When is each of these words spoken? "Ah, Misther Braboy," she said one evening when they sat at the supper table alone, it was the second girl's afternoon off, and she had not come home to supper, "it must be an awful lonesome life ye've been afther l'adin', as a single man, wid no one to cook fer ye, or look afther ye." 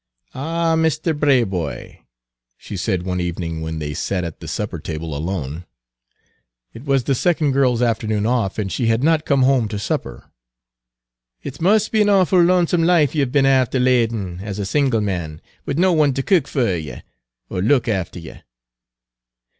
"Ah, 0.33 0.75
Misther 0.75 1.13
Braboy," 1.13 1.99
she 2.57 2.75
said 2.75 3.03
one 3.03 3.19
evening 3.21 3.61
when 3.61 3.77
they 3.77 3.93
sat 3.93 4.23
at 4.23 4.39
the 4.39 4.47
supper 4.47 4.79
table 4.79 5.15
alone, 5.15 5.63
it 6.73 6.85
was 6.85 7.03
the 7.03 7.13
second 7.13 7.51
girl's 7.51 7.83
afternoon 7.83 8.25
off, 8.25 8.57
and 8.57 8.71
she 8.71 8.87
had 8.87 9.03
not 9.03 9.25
come 9.27 9.43
home 9.43 9.67
to 9.67 9.77
supper, 9.77 10.31
"it 11.43 11.61
must 11.61 11.91
be 11.91 12.01
an 12.01 12.09
awful 12.09 12.41
lonesome 12.41 12.81
life 12.83 13.13
ye've 13.13 13.31
been 13.31 13.45
afther 13.45 13.79
l'adin', 13.79 14.39
as 14.41 14.57
a 14.57 14.65
single 14.65 15.01
man, 15.01 15.39
wid 15.67 15.77
no 15.77 15.93
one 15.93 16.15
to 16.15 16.23
cook 16.23 16.47
fer 16.47 16.75
ye, 16.77 17.03
or 17.51 17.61
look 17.61 17.87
afther 17.87 18.17
ye." 18.17 18.41